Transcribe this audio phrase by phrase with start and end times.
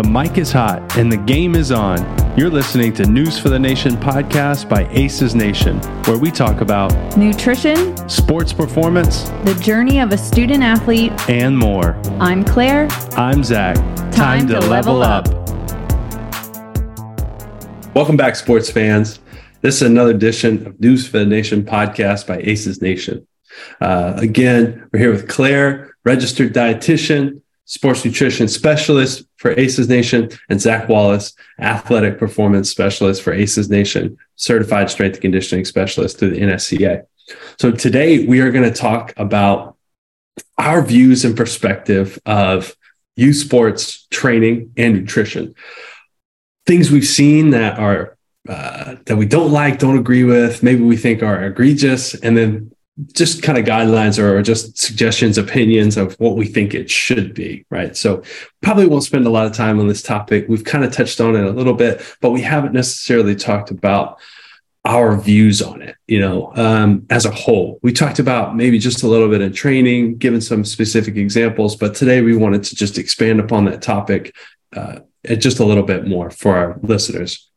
[0.00, 1.98] The mic is hot and the game is on.
[2.34, 7.18] You're listening to News for the Nation podcast by Aces Nation, where we talk about
[7.18, 12.00] nutrition, sports performance, the journey of a student athlete, and more.
[12.18, 12.88] I'm Claire.
[13.12, 13.76] I'm Zack.
[13.76, 15.28] Time, Time to, to, level, level up.
[15.28, 15.34] up.
[17.94, 19.20] Welcome back, sports fans.
[19.60, 23.26] This is another edition of News for the Nation podcast by Aces Nation.
[23.82, 30.60] Uh, again, we're here with Claire, registered dietitian, sports nutrition specialist for ACES Nation, and
[30.60, 36.40] Zack Wallace, athletic performance specialist for ACES Nation, certified strength and conditioning specialist through the
[36.40, 37.04] NSCA.
[37.60, 39.76] So today we are going to talk about
[40.58, 42.74] our views and perspective of
[43.14, 45.54] youth sports training and nutrition.
[46.66, 50.96] Things we've seen that are uh, that we don't like, don't agree with, maybe we
[50.96, 52.72] think are egregious, and then
[53.12, 57.64] just kind of guidelines or just suggestions, opinions of what we think it should be,
[57.70, 57.96] right?
[57.96, 58.22] So
[58.62, 60.46] probably won't spend a lot of time on this topic.
[60.48, 64.18] We've kind of touched on it a little bit, but we haven't necessarily talked about
[64.84, 67.78] our views on it, you know, um, as a whole.
[67.82, 71.94] We talked about maybe just a little bit in training, given some specific examples, but
[71.94, 74.34] today we wanted to just expand upon that topic
[74.74, 75.00] uh,
[75.36, 77.49] just a little bit more for our listeners.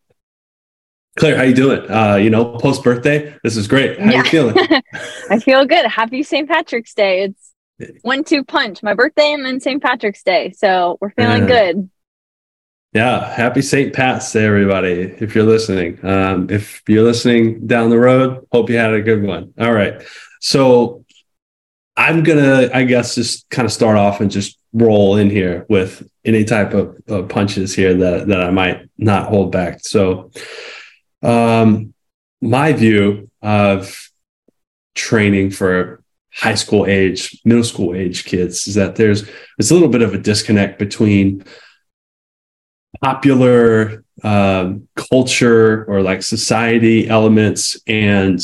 [1.17, 1.89] Claire, how you doing?
[1.89, 3.99] Uh, you know, post birthday, this is great.
[3.99, 4.17] How yeah.
[4.17, 4.55] you feeling?
[5.29, 5.85] I feel good.
[5.85, 6.47] Happy St.
[6.47, 7.23] Patrick's Day.
[7.23, 7.53] It's
[8.01, 8.81] one two punch.
[8.81, 9.81] My birthday and then St.
[9.81, 11.89] Patrick's Day, so we're feeling good.
[12.93, 13.91] Yeah, happy St.
[13.93, 15.15] Pat's Day, everybody.
[15.19, 19.23] If you're listening, um, if you're listening down the road, hope you had a good
[19.23, 19.53] one.
[19.59, 20.01] All right,
[20.39, 21.03] so
[21.97, 26.07] I'm gonna, I guess, just kind of start off and just roll in here with
[26.25, 29.79] any type of, of punches here that that I might not hold back.
[29.81, 30.31] So
[31.23, 31.93] um,
[32.41, 34.09] my view of
[34.95, 39.89] training for high school age, middle school age kids is that there's it's a little
[39.89, 41.43] bit of a disconnect between
[43.01, 48.39] popular um, culture or like society elements and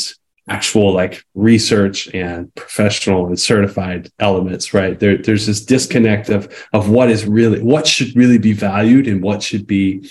[0.47, 4.99] actual like research and professional and certified elements right?
[4.99, 9.21] There, there's this disconnect of of what is really what should really be valued and
[9.21, 10.09] what should be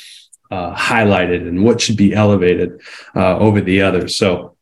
[0.51, 2.81] uh, highlighted and what should be elevated
[3.15, 4.17] uh, over the others.
[4.17, 4.57] So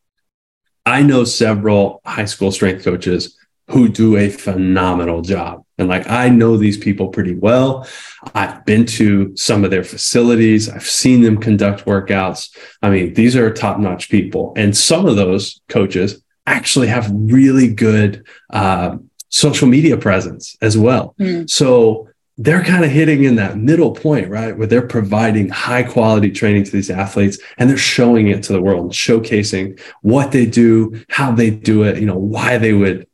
[0.85, 3.37] I know several high school strength coaches
[3.69, 5.63] who do a phenomenal job.
[5.77, 7.87] And like, I know these people pretty well.
[8.33, 10.69] I've been to some of their facilities.
[10.69, 12.55] I've seen them conduct workouts.
[12.81, 14.53] I mean, these are top notch people.
[14.55, 18.97] And some of those coaches actually have really good uh,
[19.29, 21.13] social media presence as well.
[21.19, 21.49] Mm.
[21.49, 22.06] So
[22.37, 24.55] they're kind of hitting in that middle point, right?
[24.55, 28.61] Where they're providing high quality training to these athletes and they're showing it to the
[28.61, 33.07] world, showcasing what they do, how they do it, you know, why they would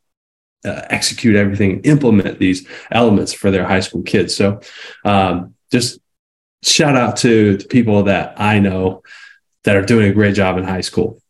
[0.66, 4.34] uh, execute everything, implement these elements for their high school kids.
[4.34, 4.60] So,
[5.04, 6.00] um, just
[6.62, 9.02] shout out to the people that I know
[9.64, 11.20] that are doing a great job in high school.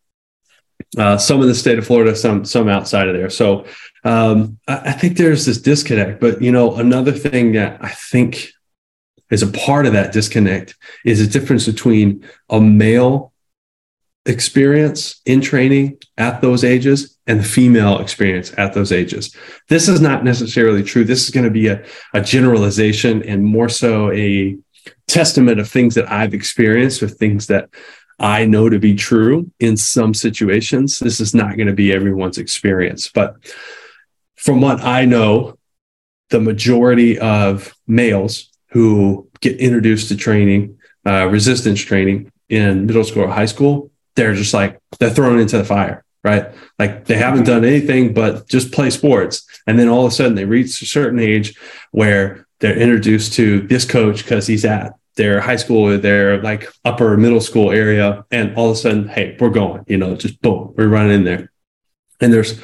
[0.99, 3.31] Uh, some in the state of Florida, some some outside of there.
[3.31, 3.67] So
[4.05, 6.21] um, I, I think there's this disconnect.
[6.21, 8.51] But you know, another thing that I think
[9.31, 13.33] is a part of that disconnect is the difference between a male
[14.27, 19.35] experience in training at those ages and the female experience at those ages.
[19.69, 21.05] This is not necessarily true.
[21.05, 24.57] This is going to be a, a generalization and more so a
[25.09, 27.69] testament of things that I've experienced or things that
[28.19, 30.99] I know to be true in some situations.
[30.99, 33.11] This is not going to be everyone's experience.
[33.13, 33.37] But
[34.37, 35.59] from what I know,
[36.31, 43.25] the majority of males who get introduced to training, uh, resistance training in middle school
[43.25, 46.47] or high school, they're just like, they're thrown into the fire, right?
[46.79, 49.47] Like they haven't done anything but just play sports.
[49.67, 51.57] And then all of a sudden they reach a certain age
[51.93, 56.69] where they're introduced to this coach because he's at their high school or their like
[56.85, 58.25] upper middle school area.
[58.31, 61.25] And all of a sudden, hey, we're going, you know, just boom, we're running in
[61.25, 61.53] there.
[62.21, 62.61] And there's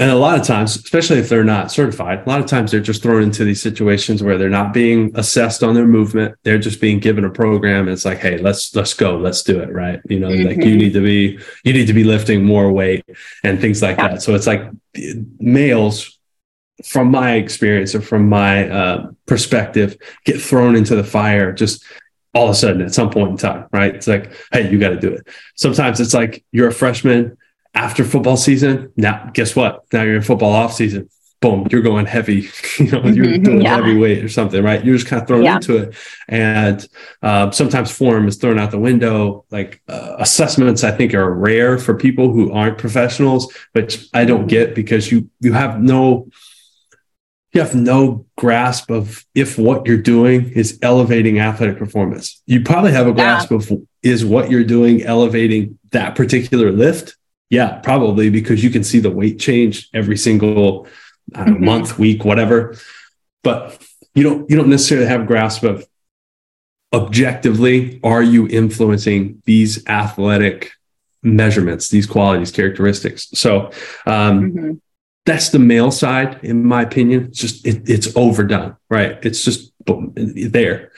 [0.00, 2.80] and a lot of times, especially if they're not certified, a lot of times they're
[2.80, 6.36] just thrown into these situations where they're not being assessed on their movement.
[6.44, 7.80] They're just being given a program.
[7.80, 10.00] And it's like, hey, let's let's go, let's do it, right?
[10.08, 10.46] You know, mm-hmm.
[10.46, 10.78] like you mm-hmm.
[10.78, 13.04] need to be you need to be lifting more weight
[13.42, 14.08] and things like yeah.
[14.08, 14.22] that.
[14.22, 14.70] So it's like
[15.40, 16.16] males,
[16.84, 21.84] from my experience or from my uh, perspective, get thrown into the fire just
[22.34, 23.96] all of a sudden at some point in time, right?
[23.96, 25.26] It's like, hey, you got to do it.
[25.56, 27.36] Sometimes it's like you're a freshman
[27.78, 28.92] after football season.
[28.96, 29.84] Now, guess what?
[29.92, 31.08] Now you're in football off season.
[31.40, 32.48] Boom, you're going heavy.
[32.78, 33.42] you know, you're mm-hmm.
[33.44, 33.76] doing yeah.
[33.76, 34.84] heavy weight or something, right?
[34.84, 35.56] You're just kind of thrown yeah.
[35.56, 35.94] into it,
[36.28, 36.86] and
[37.22, 39.44] uh, sometimes form is thrown out the window.
[39.52, 44.48] Like uh, assessments, I think are rare for people who aren't professionals, which I don't
[44.48, 46.28] get because you you have no
[47.52, 52.42] you you have no grasp of if what you're doing is elevating athletic performance.
[52.46, 53.58] You probably have a grasp yeah.
[53.58, 53.72] of
[54.02, 57.16] is what you're doing elevating that particular lift?
[57.50, 60.86] Yeah, probably because you can see the weight change every single
[61.32, 61.64] mm-hmm.
[61.64, 62.76] month, week, whatever.
[63.42, 63.82] But
[64.14, 65.86] you don't you don't necessarily have a grasp of
[66.92, 70.72] objectively are you influencing these athletic
[71.22, 73.28] measurements, these qualities, characteristics.
[73.34, 73.66] So
[74.06, 74.72] um, mm-hmm.
[75.26, 77.26] that's the male side, in my opinion.
[77.26, 79.18] It's just it, it's overdone, right?
[79.22, 80.92] It's just there.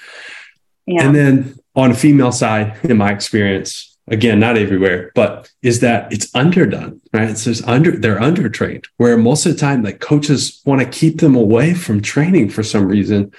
[0.86, 1.04] Yeah.
[1.04, 6.12] And then on a female side, in my experience, again, not everywhere, but is that
[6.12, 7.38] it's underdone, right?
[7.38, 8.86] So It's under they're undertrained.
[8.96, 12.62] Where most of the time, like coaches want to keep them away from training for
[12.62, 13.32] some reason,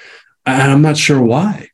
[0.45, 1.69] and I'm not sure why.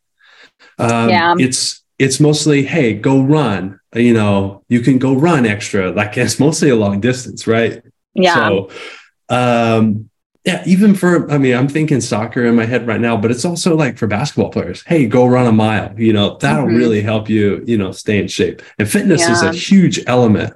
[0.79, 3.79] Um, yeah, it's it's mostly hey, go run.
[3.95, 5.91] You know, you can go run extra.
[5.91, 7.81] Like it's mostly a long distance, right?
[8.13, 8.35] Yeah.
[8.35, 8.69] So,
[9.29, 10.09] um,
[10.47, 13.43] yeah, even for, I mean, I'm thinking soccer in my head right now, but it's
[13.43, 14.81] also like for basketball players.
[14.83, 15.93] Hey, go run a mile.
[15.99, 16.77] You know, that'll mm-hmm.
[16.77, 18.61] really help you, you know, stay in shape.
[18.79, 19.33] And fitness yeah.
[19.33, 20.53] is a huge element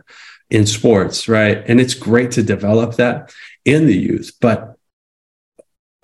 [0.49, 1.61] in sports, right?
[1.67, 3.33] And it's great to develop that
[3.65, 4.77] in the youth, but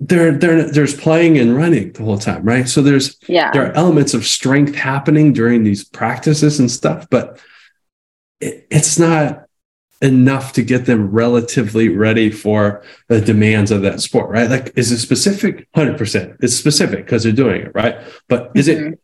[0.00, 2.68] there, there, there's playing and running the whole time, right?
[2.68, 7.40] So there's, yeah, there are elements of strength happening during these practices and stuff, but
[8.38, 9.47] it, it's not
[10.00, 14.48] enough to get them relatively ready for the demands of that sport, right?
[14.48, 15.68] Like, is it specific?
[15.74, 16.36] 100%.
[16.40, 17.98] It's specific because they're doing it, right?
[18.28, 18.92] But is mm-hmm.
[18.92, 19.00] it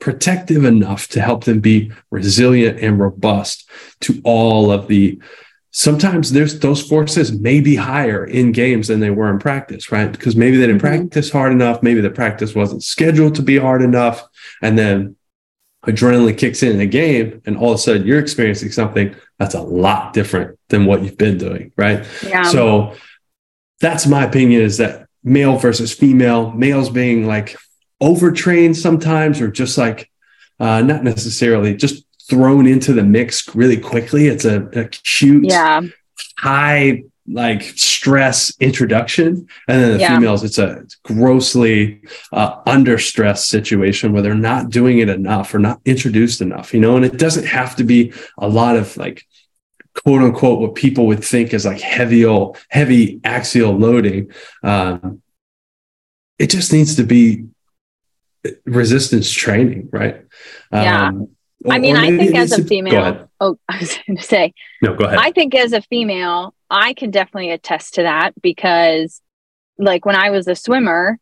[0.00, 3.68] protective enough to help them be resilient and robust
[4.00, 5.20] to all of the
[5.72, 10.10] sometimes there's those forces may be higher in games than they were in practice, right?
[10.10, 11.02] Because maybe they didn't mm-hmm.
[11.02, 14.26] practice hard enough, maybe the practice wasn't scheduled to be hard enough,
[14.62, 15.16] and then
[15.86, 19.54] adrenaline kicks in in a game, and all of a sudden you're experiencing something that's
[19.54, 22.06] a lot different than what you've been doing, right?
[22.22, 22.42] Yeah.
[22.42, 22.94] So
[23.80, 27.56] that's my opinion is that male versus female, males being like
[28.00, 30.10] overtrained sometimes or just like
[30.58, 34.26] uh, not necessarily just thrown into the mix really quickly.
[34.26, 35.80] It's a acute, yeah.
[36.38, 39.48] high like stress introduction.
[39.68, 40.14] And then the yeah.
[40.14, 45.58] females it's a grossly uh, under stress situation where they're not doing it enough or
[45.58, 46.96] not introduced enough you know?
[46.96, 49.24] And it doesn't have to be a lot of like
[50.02, 52.24] quote unquote what people would think is like heavy
[52.68, 54.30] heavy axial loading
[54.62, 55.22] um,
[56.38, 57.44] it just needs to be
[58.64, 60.24] resistance training right?
[60.72, 61.08] Yeah.
[61.08, 61.28] Um,
[61.68, 65.04] I mean, I think as a female, oh, I was going to say, no, go
[65.04, 65.18] ahead.
[65.18, 69.20] I think as a female, I can definitely attest to that because,
[69.78, 71.18] like, when I was a swimmer,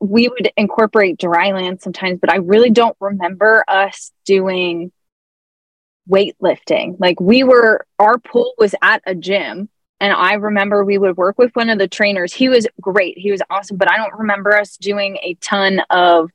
[0.00, 4.92] we would incorporate dry land sometimes, but I really don't remember us doing
[6.08, 6.96] weightlifting.
[6.98, 9.68] Like, we were, our pool was at a gym.
[10.02, 12.32] And I remember we would work with one of the trainers.
[12.32, 13.18] He was great.
[13.18, 16.30] He was awesome, but I don't remember us doing a ton of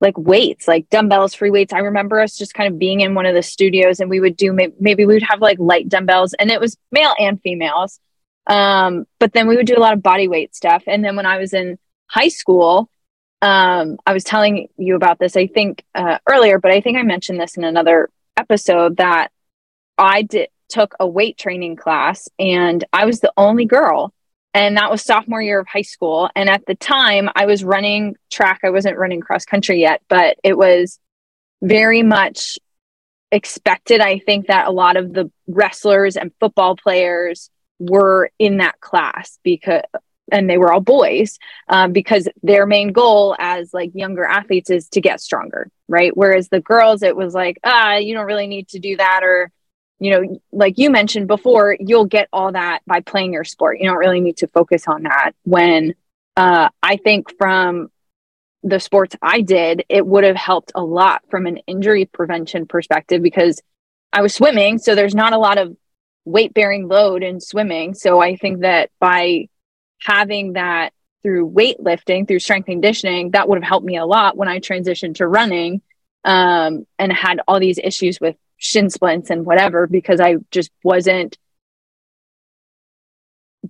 [0.00, 1.72] like weights, like dumbbells, free weights.
[1.72, 4.36] I remember us just kind of being in one of the studios and we would
[4.36, 7.98] do maybe, maybe we would have like light dumbbells and it was male and females.
[8.48, 10.82] Um, but then we would do a lot of body weight stuff.
[10.86, 12.88] And then when I was in high school,
[13.42, 17.02] um, I was telling you about this, I think uh, earlier, but I think I
[17.02, 19.28] mentioned this in another episode that
[19.96, 24.12] I did took a weight training class and I was the only girl.
[24.54, 26.28] And that was sophomore year of high school.
[26.34, 28.60] And at the time i was running track.
[28.64, 30.98] I wasn't running cross country yet but it was
[31.62, 32.58] very much
[33.30, 38.80] expected i think that a lot of the wrestlers and football players were in that
[38.80, 39.82] class because
[40.30, 44.88] and they were all boys um, because their main goal as like younger athletes is
[44.90, 48.68] to get stronger right whereas the girls it was like ah you don't really need
[48.68, 49.50] to do that or
[50.00, 53.80] you know, like you mentioned before, you'll get all that by playing your sport.
[53.80, 55.32] You don't really need to focus on that.
[55.42, 55.94] When
[56.36, 57.90] uh, I think from
[58.62, 63.22] the sports I did, it would have helped a lot from an injury prevention perspective
[63.22, 63.60] because
[64.12, 64.78] I was swimming.
[64.78, 65.76] So there's not a lot of
[66.28, 67.94] weight bearing load in swimming.
[67.94, 69.48] So I think that by
[70.00, 70.92] having that
[71.22, 75.16] through weightlifting, through strength conditioning, that would have helped me a lot when I transitioned
[75.16, 75.82] to running
[76.24, 81.38] um, and had all these issues with shin splints and whatever because I just wasn't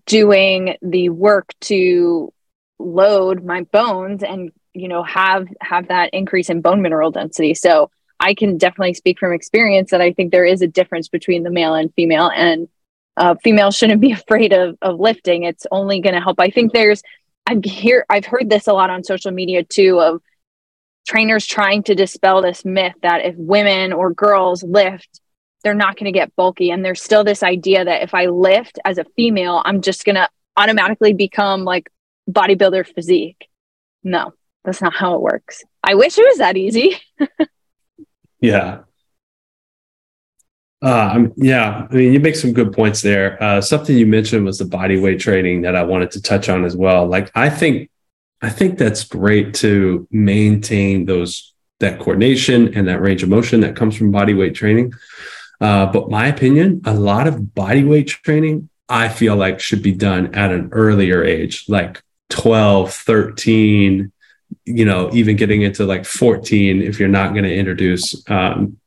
[0.07, 2.33] doing the work to
[2.79, 7.91] load my bones and you know have have that increase in bone mineral density so
[8.21, 11.51] i can definitely speak from experience that i think there is a difference between the
[11.51, 12.69] male and female and
[13.17, 16.73] uh, females shouldn't be afraid of, of lifting it's only going to help i think
[16.73, 17.03] there's
[17.47, 20.21] i've hear i've heard this a lot on social media too of
[21.09, 25.21] trainers trying to dispel this myth that if women or girls lift,
[25.65, 26.71] they're not going to get bulky.
[26.71, 30.17] And there's still this idea that if I lift as a female, I'm just going
[30.17, 31.91] to automatically become like
[32.31, 33.49] bodybuilder physique.
[34.05, 34.35] No,
[34.65, 35.65] that's not how it works.
[35.83, 37.01] I wish it was that easy.
[38.41, 38.81] yeah.
[40.81, 43.43] Uh, yeah, I mean, you make some good points there.
[43.43, 46.65] Uh, something you mentioned was the body weight training that I wanted to touch on
[46.65, 47.07] as well.
[47.07, 47.91] Like, I think,
[48.41, 53.77] I think that's great to maintain those that coordination and that range of motion that
[53.77, 54.93] comes from body weight training.
[55.61, 59.93] Uh, but my opinion, a lot of body weight training, I feel like should be
[59.93, 64.13] done at an earlier age, like 12, 13,
[64.65, 68.79] you know, even getting into like 14 if you're not going to introduce um,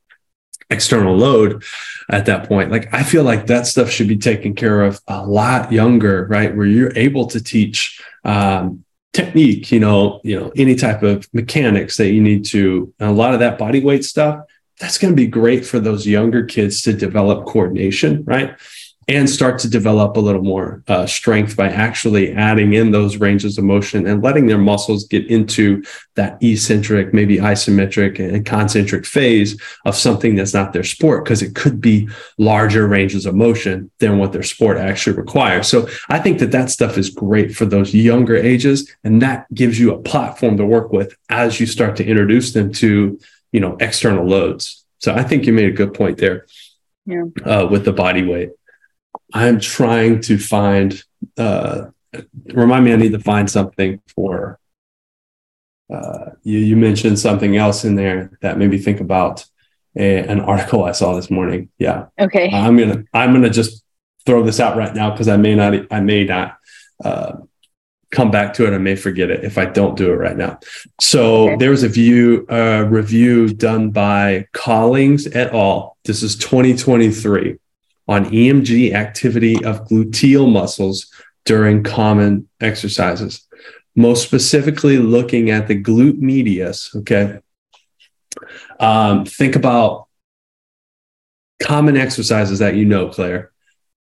[0.70, 1.62] external load
[2.10, 2.70] at that point.
[2.70, 6.54] Like I feel like that stuff should be taken care of a lot younger, right?
[6.54, 11.96] Where you're able to teach um, technique, you know, you know, any type of mechanics
[11.98, 14.44] that you need to, a lot of that body weight stuff,
[14.80, 18.56] that's going to be great for those younger kids to develop coordination, right?
[19.08, 23.58] And start to develop a little more uh, strength by actually adding in those ranges
[23.58, 25.82] of motion and letting their muscles get into
[26.14, 31.54] that eccentric, maybe isometric and concentric phase of something that's not their sport, because it
[31.54, 35.66] could be larger ranges of motion than what their sport actually requires.
[35.66, 38.90] So I think that that stuff is great for those younger ages.
[39.04, 42.72] And that gives you a platform to work with as you start to introduce them
[42.74, 43.18] to,
[43.50, 44.84] you know, external loads.
[45.00, 46.46] So I think you made a good point there
[47.06, 47.24] yeah.
[47.44, 48.50] uh, with the body weight.
[49.32, 51.02] I'm trying to find.
[51.36, 51.86] Uh,
[52.46, 54.58] remind me, I need to find something for.
[55.92, 59.44] Uh, you, you mentioned something else in there that made me think about
[59.96, 61.68] a, an article I saw this morning.
[61.78, 62.06] Yeah.
[62.18, 62.50] Okay.
[62.50, 63.84] I'm gonna I'm gonna just
[64.24, 66.56] throw this out right now because I may not I may not
[67.04, 67.36] uh,
[68.10, 68.74] come back to it.
[68.74, 70.60] I may forget it if I don't do it right now.
[71.00, 71.56] So okay.
[71.56, 75.96] there was a view uh, review done by Collings et al.
[76.04, 77.58] This is 2023
[78.08, 81.10] on EMG activity of gluteal muscles
[81.44, 83.46] during common exercises,
[83.94, 86.94] most specifically looking at the glute medius.
[86.94, 87.38] Okay.
[88.80, 90.08] Um, think about
[91.62, 93.52] common exercises that you know, Claire.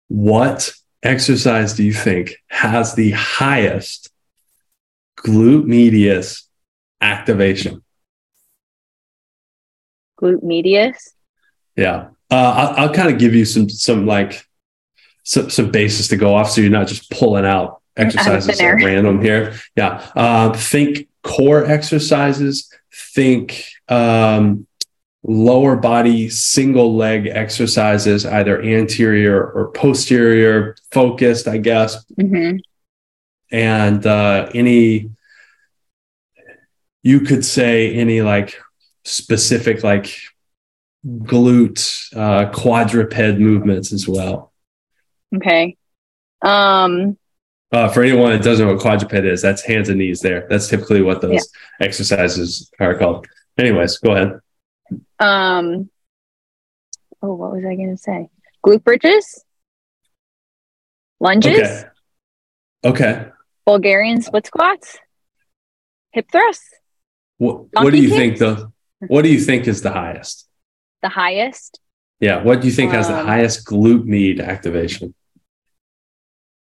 [0.08, 4.10] What exercise do you think has the highest
[5.18, 6.48] glute medius
[7.00, 7.82] activation?
[10.20, 11.14] Glute medius?
[11.76, 12.08] Yeah.
[12.30, 14.46] Uh, I'll, I'll kind of give you some some like
[15.24, 19.20] some, some basis to go off, so you're not just pulling out exercises at random
[19.20, 19.54] here.
[19.76, 22.72] Yeah, uh, think core exercises.
[22.92, 24.66] Think um,
[25.22, 32.04] lower body single leg exercises, either anterior or posterior focused, I guess.
[32.14, 32.58] Mm-hmm.
[33.52, 35.10] And uh, any,
[37.02, 38.60] you could say any like
[39.04, 40.16] specific like
[41.06, 44.52] glute, uh, quadruped movements as well.
[45.34, 45.76] Okay.
[46.42, 47.16] Um,
[47.72, 50.46] uh, for anyone that doesn't know what quadruped is, that's hands and knees there.
[50.50, 51.86] That's typically what those yeah.
[51.86, 53.26] exercises are called.
[53.56, 54.40] Anyways, go ahead.
[55.18, 55.90] Um,
[57.22, 58.28] oh, what was I going to say?
[58.64, 59.44] Glute bridges?
[61.20, 61.58] Lunges?
[61.58, 61.84] Okay.
[62.84, 63.28] okay.
[63.64, 64.98] Bulgarian split squats?
[66.12, 66.68] Hip thrusts?
[67.38, 68.18] What, what do you kicks?
[68.18, 68.72] think the
[69.08, 70.49] what do you think is the highest?
[71.02, 71.80] The highest.
[72.20, 72.42] Yeah.
[72.42, 75.14] What do you think um, has the um, highest glute med activation?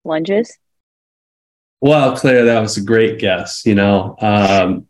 [0.04, 0.56] Lunges.
[1.80, 3.64] Well, Claire, that was a great guess.
[3.64, 4.86] You know, um,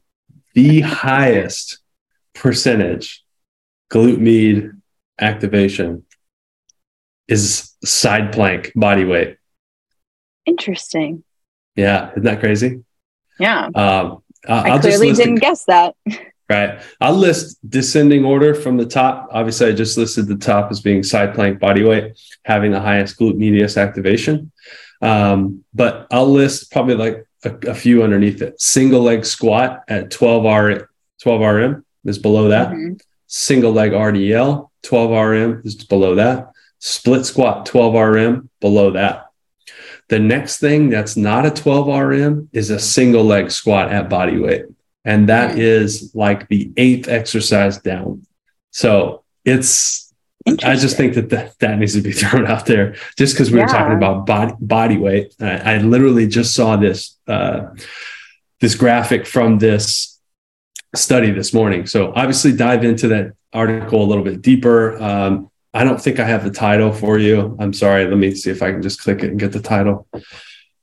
[0.54, 1.78] the highest
[2.34, 3.24] percentage
[3.90, 4.72] glute med
[5.20, 6.04] activation
[7.28, 9.36] is side plank body weight.
[10.46, 11.22] Interesting.
[11.76, 12.82] Yeah, isn't that crazy?
[13.38, 13.70] Yeah.
[13.74, 15.94] Um, I clearly didn't guess that.
[16.50, 16.82] Right.
[17.00, 19.28] I'll list descending order from the top.
[19.30, 23.20] Obviously, I just listed the top as being side plank body weight, having the highest
[23.20, 24.50] glute medius activation.
[25.00, 28.60] Um, but I'll list probably like a, a, few underneath it.
[28.60, 30.90] Single leg squat at 12 R
[31.22, 32.70] 12 RM is below that.
[32.70, 32.94] Mm-hmm.
[33.28, 36.50] Single leg RDL, 12 RM is below that.
[36.80, 39.26] Split squat, 12 RM, below that.
[40.08, 44.36] The next thing that's not a 12 RM is a single leg squat at body
[44.36, 44.64] weight
[45.04, 48.26] and that is like the eighth exercise down.
[48.70, 50.12] So it's
[50.64, 53.58] I just think that that, that needs to be thrown out there just because we
[53.58, 53.64] yeah.
[53.64, 55.34] were talking about body body weight.
[55.40, 57.66] I, I literally just saw this uh,
[58.60, 60.18] this graphic from this
[60.94, 61.86] study this morning.
[61.86, 65.00] So obviously dive into that article a little bit deeper.
[65.00, 67.56] Um, I don't think I have the title for you.
[67.60, 68.06] I'm sorry.
[68.06, 70.08] Let me see if I can just click it and get the title.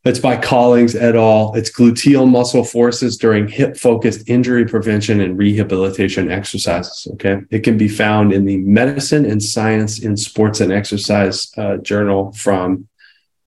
[0.08, 1.54] It's by Collings et al.
[1.56, 7.08] It's gluteal muscle forces during hip focused injury prevention and rehabilitation exercises.
[7.14, 7.42] Okay.
[7.50, 12.32] It can be found in the Medicine and Science in Sports and Exercise uh, journal
[12.32, 12.88] from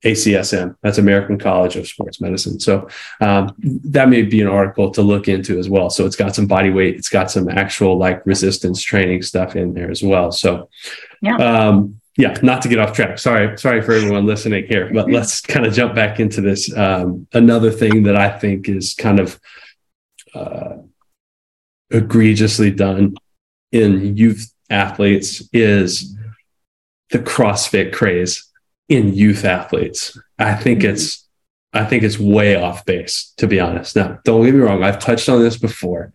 [0.04, 0.76] ACSM.
[0.82, 2.58] That's American College of Sports Medicine.
[2.58, 2.88] So
[3.20, 5.90] um, that may be an article to look into as well.
[5.90, 9.74] So it's got some body weight, it's got some actual like resistance training stuff in
[9.74, 10.32] there as well.
[10.32, 10.68] So
[11.22, 11.36] yeah.
[11.36, 13.18] Um, yeah, not to get off track.
[13.18, 16.74] Sorry, sorry for everyone listening here, but let's kind of jump back into this.
[16.76, 19.40] Um, another thing that I think is kind of
[20.34, 20.76] uh,
[21.90, 23.14] egregiously done
[23.72, 26.16] in youth athletes is
[27.10, 28.48] the CrossFit craze
[28.88, 30.18] in youth athletes.
[30.38, 30.94] I think mm-hmm.
[30.94, 31.26] it's
[31.72, 33.94] I think it's way off base, to be honest.
[33.94, 36.12] Now, don't get me wrong, I've touched on this before.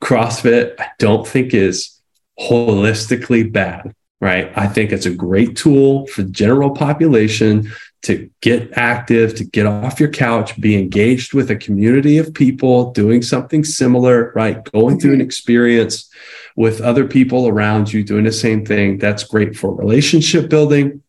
[0.00, 2.00] CrossFit, I don't think is
[2.38, 3.94] holistically bad,
[4.26, 4.50] right?
[4.56, 7.70] I think it's a great tool for the general population
[8.02, 12.90] to get active, to get off your couch, be engaged with a community of people
[12.90, 14.64] doing something similar, right?
[14.72, 15.26] Going through an mm-hmm.
[15.26, 16.10] experience
[16.56, 18.98] with other people around you doing the same thing.
[18.98, 21.04] That's great for relationship building.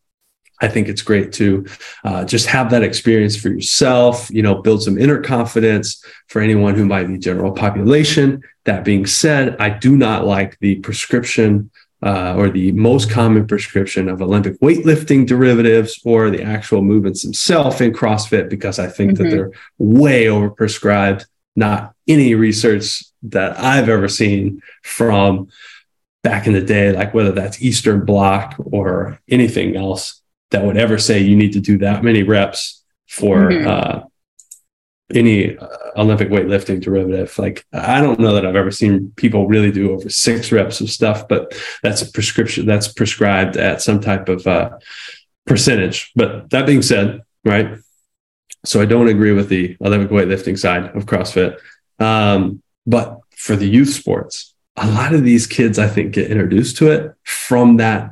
[0.62, 1.66] I think it's great to
[2.04, 6.76] uh, just have that experience for yourself, you know, build some inner confidence for anyone
[6.76, 8.44] who might be general population.
[8.66, 11.72] That being said, I do not like the prescription
[12.04, 17.82] uh, or the most common prescription of Olympic weightlifting derivatives or the actual movements themselves
[17.82, 19.24] in CrossFit because I think mm-hmm.
[19.24, 21.26] that they're way overprescribed.
[21.56, 25.50] Not any research that I've ever seen from
[26.24, 30.98] back in the day, like whether that's Eastern Bloc or anything else that would ever
[30.98, 33.68] say you need to do that many reps for mm-hmm.
[33.68, 34.04] uh,
[35.14, 37.38] any uh, Olympic weightlifting derivative.
[37.38, 40.90] Like, I don't know that I've ever seen people really do over six reps of
[40.90, 44.78] stuff, but that's a prescription that's prescribed at some type of uh,
[45.46, 46.12] percentage.
[46.16, 47.78] But that being said, right?
[48.66, 51.58] So I don't agree with the Olympic weightlifting side of CrossFit.
[52.00, 56.78] Um, but for the youth sports, a lot of these kids, I think, get introduced
[56.78, 58.10] to it from that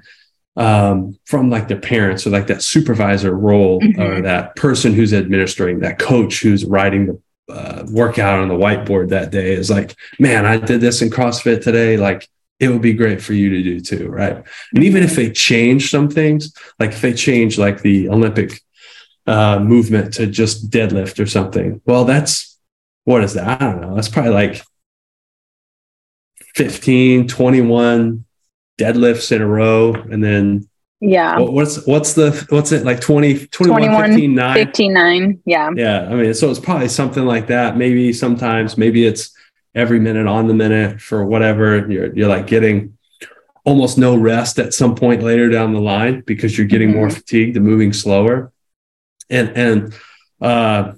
[0.55, 4.01] um, from like their parents or like that supervisor role mm-hmm.
[4.01, 9.09] or that person who's administering that coach who's writing the uh, workout on the whiteboard
[9.09, 11.97] that day is like, man, I did this in CrossFit today.
[11.97, 12.27] Like
[12.59, 14.09] it would be great for you to do too.
[14.09, 14.43] Right.
[14.73, 18.61] And even if they change some things, like if they change like the Olympic
[19.27, 22.57] uh, movement to just deadlift or something, well, that's
[23.03, 23.61] what is that?
[23.61, 23.95] I don't know.
[23.95, 24.63] That's probably like
[26.55, 28.25] 15, 21
[28.77, 30.67] deadlifts in a row and then
[31.01, 31.37] yeah.
[31.37, 35.69] What, what's what's the what's it like 20 21, 21 15 9 15 9 yeah.
[35.75, 37.77] Yeah i mean so it's probably something like that.
[37.77, 39.35] Maybe sometimes maybe it's
[39.73, 42.97] every minute on the minute for whatever you're you're like getting
[43.65, 46.99] almost no rest at some point later down the line because you're getting mm-hmm.
[46.99, 48.51] more fatigued and moving slower.
[49.29, 49.93] And and
[50.41, 50.93] uh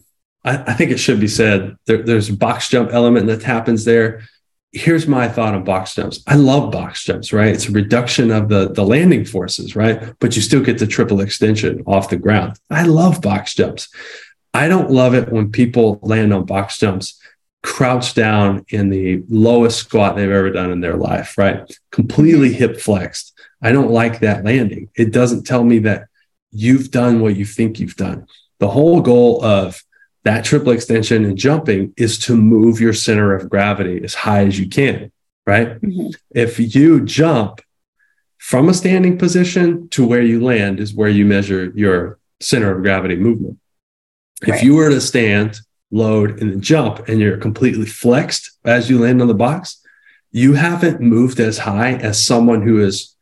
[0.46, 3.84] I, I think it should be said there, there's a box jump element that happens
[3.84, 4.22] there
[4.72, 6.22] here's my thought on box jumps.
[6.28, 7.54] I love box jumps, right?
[7.54, 10.14] It's a reduction of the, the landing forces, right?
[10.20, 12.58] But you still get the triple extension off the ground.
[12.70, 13.90] I love box jumps.
[14.54, 17.20] I don't love it when people land on box jumps
[17.64, 21.70] crouch down in the lowest squat they've ever done in their life, right?
[21.92, 23.34] Completely hip flexed.
[23.62, 24.90] I don't like that landing.
[24.96, 26.08] It doesn't tell me that
[26.52, 28.28] you've done what you think you've done.
[28.60, 29.84] The whole goal of
[30.28, 34.60] that triple extension and jumping is to move your center of gravity as high as
[34.60, 35.10] you can,
[35.46, 35.80] right?
[35.82, 36.10] Mm-hmm.
[36.32, 37.62] If you jump
[38.38, 42.84] from a standing position to where you land is where you measure your center of
[42.84, 43.58] gravity movement.
[44.42, 44.56] Right.
[44.56, 45.62] If you were to stand,
[45.92, 49.82] load, and then jump, and you're completely flexed as you land on the box,
[50.32, 53.16] you haven't moved as high as someone who is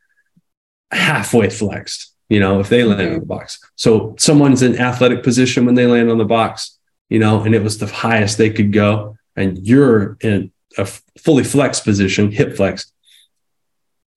[0.90, 3.14] halfway flexed, you know, if they land mm-hmm.
[3.14, 3.60] on the box.
[3.76, 6.75] So someone's in athletic position when they land on the box
[7.08, 9.16] you know, and it was the highest they could go.
[9.36, 10.86] And you're in a
[11.18, 12.92] fully flexed position, hip flexed.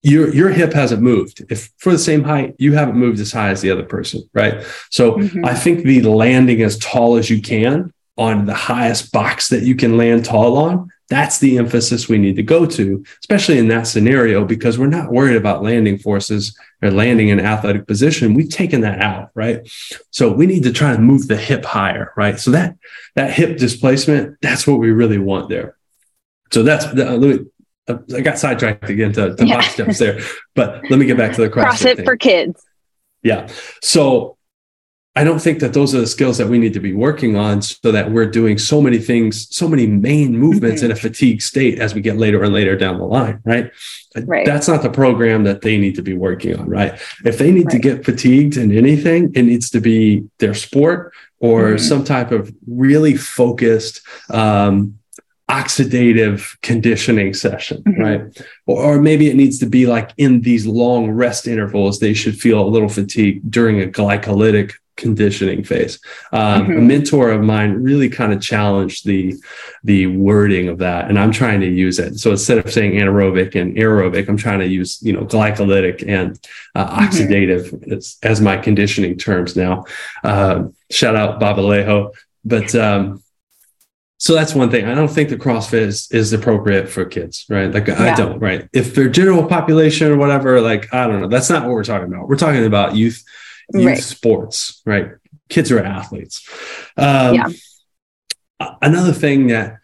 [0.02, 1.46] Your your hip hasn't moved.
[1.50, 4.64] If for the same height, you haven't moved as high as the other person, right?
[4.90, 5.44] So mm-hmm.
[5.44, 9.76] I think the landing as tall as you can on the highest box that you
[9.76, 13.88] can land tall on that's the emphasis we need to go to, especially in that
[13.88, 18.36] scenario, because we're not worried about landing forces or landing in athletic position.
[18.36, 19.68] We've taken that out, right?
[20.12, 22.40] So we need to try to move the hip higher, right?
[22.40, 22.78] So that
[23.16, 25.76] that hip displacement, that's what we really want there.
[26.52, 27.46] So that's uh, let me,
[27.88, 29.56] uh, I got sidetracked again to, to yeah.
[29.56, 30.20] box steps there,
[30.54, 32.64] but let me get back to the CrossFit, CrossFit for kids.
[33.24, 33.50] Yeah.
[33.82, 34.38] So
[35.16, 37.62] I don't think that those are the skills that we need to be working on
[37.62, 40.92] so that we're doing so many things, so many main movements mm-hmm.
[40.92, 43.72] in a fatigue state as we get later and later down the line, right?
[44.26, 44.46] right?
[44.46, 46.94] That's not the program that they need to be working on, right?
[47.26, 47.74] If they need right.
[47.74, 51.78] to get fatigued in anything, it needs to be their sport or mm-hmm.
[51.78, 55.00] some type of really focused um,
[55.50, 58.02] oxidative conditioning session, mm-hmm.
[58.02, 58.46] right?
[58.68, 62.40] Or, or, maybe it needs to be like in these long rest intervals, they should
[62.40, 66.00] feel a little fatigued during a glycolytic conditioning phase.
[66.32, 66.78] Um, mm-hmm.
[66.78, 69.36] A mentor of mine really kind of challenged the
[69.84, 72.20] the wording of that, and I'm trying to use it.
[72.20, 76.40] So instead of saying anaerobic and aerobic, I'm trying to use you know glycolytic and
[76.76, 77.06] uh, mm-hmm.
[77.06, 79.86] oxidative as, as, my conditioning terms now.
[80.24, 83.24] Uh, shout out Babalejo, but um,
[84.18, 84.86] so that's one thing.
[84.86, 87.74] I don't think the CrossFit is, is appropriate for kids, right?
[87.74, 88.04] Like yeah.
[88.04, 88.68] I don't, right?
[88.74, 91.30] If they're general population or whatever, like I don't know.
[91.30, 92.28] That's not what we're talking about.
[92.28, 93.24] We're talking about youth
[93.74, 93.98] youth right.
[93.98, 95.12] sports, right?
[95.50, 96.48] Kids are athletes.
[96.98, 97.48] Um, yeah.
[98.82, 99.78] Another thing that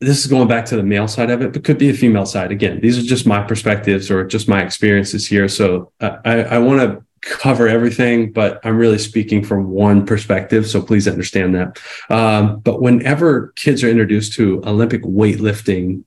[0.00, 2.26] this is going back to the male side of it, but could be a female
[2.26, 2.52] side.
[2.52, 5.48] Again, these are just my perspectives or just my experiences here.
[5.48, 10.66] So uh, I, I want to cover everything, but I'm really speaking from one perspective.
[10.66, 11.80] So please understand that.
[12.10, 16.04] Um, but whenever kids are introduced to Olympic weightlifting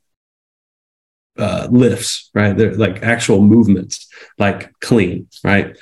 [1.37, 2.55] uh, lifts, right?
[2.55, 5.77] They're like actual movements, like clean, right?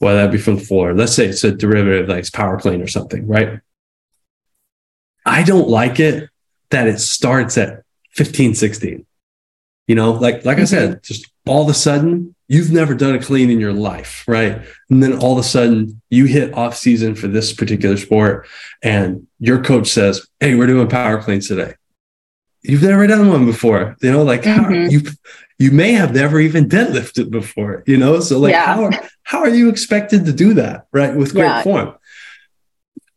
[0.00, 0.94] Whether that be from the floor.
[0.94, 3.60] Let's say it's a derivative like it's power clean or something, right?
[5.24, 6.28] I don't like it
[6.70, 7.82] that it starts at
[8.12, 9.06] 15, 16.
[9.86, 10.62] You know, like like mm-hmm.
[10.62, 14.24] I said, just all of a sudden you've never done a clean in your life,
[14.26, 14.62] right?
[14.88, 18.48] And then all of a sudden you hit off season for this particular sport
[18.82, 21.74] and your coach says, Hey, we're doing power cleans today.
[22.62, 24.64] You've never done one before, you know, like mm-hmm.
[24.64, 25.02] how you,
[25.58, 28.20] you may have never even deadlifted before, you know?
[28.20, 28.66] So like, yeah.
[28.66, 28.92] how, are,
[29.22, 30.86] how are you expected to do that?
[30.92, 31.14] Right.
[31.14, 31.62] With great yeah.
[31.62, 31.94] form.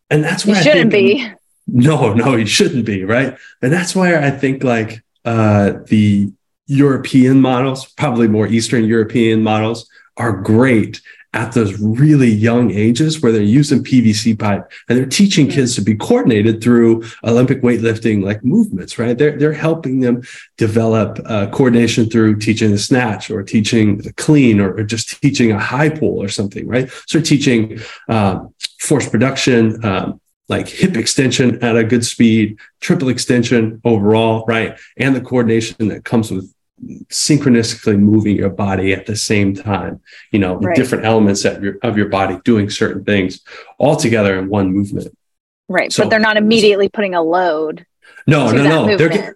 [0.10, 1.30] And that's why you shouldn't be.
[1.68, 3.04] No, no, you shouldn't be.
[3.04, 3.38] Right.
[3.62, 6.32] And that's why I think like, uh, the
[6.68, 11.02] European models, probably more Eastern European models, are great
[11.34, 15.82] at those really young ages where they're using PVC pipe and they're teaching kids to
[15.82, 19.18] be coordinated through Olympic weightlifting like movements, right?
[19.18, 20.22] They're, they're helping them
[20.58, 25.52] develop uh, coordination through teaching the snatch or teaching the clean or, or just teaching
[25.52, 26.90] a high pull or something, right?
[27.08, 33.82] So teaching um, force production, um, like hip extension at a good speed, triple extension
[33.86, 34.78] overall, right?
[34.98, 40.40] And the coordination that comes with synchronistically moving your body at the same time, you
[40.40, 40.76] know, right.
[40.76, 43.42] different elements of your, of your body doing certain things
[43.78, 45.16] all together in one movement.
[45.70, 45.92] Right.
[45.94, 47.86] So, but they're not immediately putting a load.
[48.28, 48.98] No, no, no.
[48.98, 49.34] They're getting,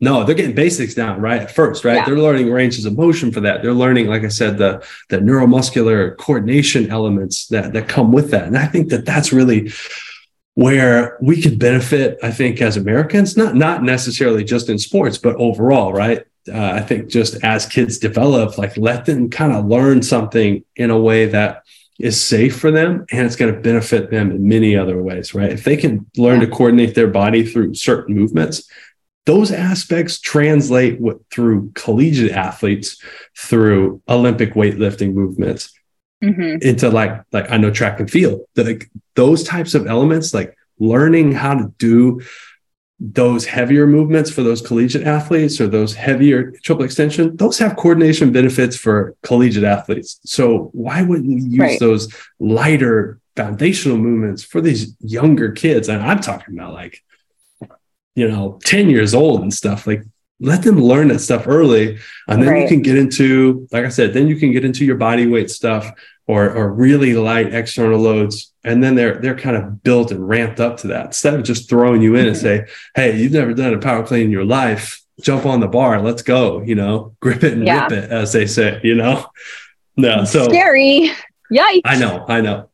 [0.00, 1.96] no, they're getting basics down right at first, right?
[1.96, 2.06] Yeah.
[2.06, 3.62] They're learning ranges of motion for that.
[3.62, 8.44] They're learning, like I said, the the neuromuscular coordination elements that that come with that.
[8.44, 9.72] And I think that that's really
[10.54, 15.36] where we could benefit, I think, as Americans, not not necessarily just in sports, but
[15.36, 16.24] overall, right?
[16.50, 20.90] Uh, I think just as kids develop, like let them kind of learn something in
[20.90, 21.64] a way that
[21.98, 25.52] is safe for them and it's going to benefit them in many other ways, right?
[25.52, 28.68] If they can learn to coordinate their body through certain movements,
[29.26, 33.02] those aspects translate what, through collegiate athletes
[33.36, 35.72] through Olympic weightlifting movements
[36.24, 36.66] mm-hmm.
[36.66, 38.40] into like like I know track and field.
[38.54, 42.22] That like those types of elements, like learning how to do
[43.00, 48.30] those heavier movements for those collegiate athletes or those heavier triple extension, those have coordination
[48.30, 50.20] benefits for collegiate athletes.
[50.24, 51.80] So why wouldn't we use right.
[51.80, 55.88] those lighter foundational movements for these younger kids?
[55.88, 57.02] And I'm talking about like,
[58.14, 59.86] you know, 10 years old and stuff.
[59.86, 60.02] Like
[60.40, 62.62] let them learn that stuff early and then right.
[62.62, 65.50] you can get into like i said then you can get into your body weight
[65.50, 65.92] stuff
[66.26, 68.52] or or really light external loads.
[68.64, 71.06] And then they're they're kind of built and ramped up to that.
[71.06, 74.26] Instead of just throwing you in and say hey you've never done a power clean
[74.26, 75.00] in your life.
[75.20, 76.00] Jump on the bar.
[76.00, 77.84] Let's go you know grip it and yeah.
[77.84, 79.26] rip it as they say you know?
[79.96, 81.10] No so scary.
[81.52, 81.80] Yikes.
[81.84, 82.70] I know i know.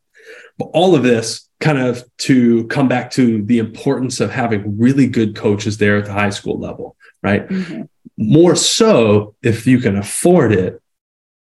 [0.59, 5.09] But all of this kind of to come back to the importance of having really
[5.09, 7.49] good coaches there at the high school level right?
[7.49, 7.83] Mm-hmm.
[8.17, 10.81] More so, if you can afford it,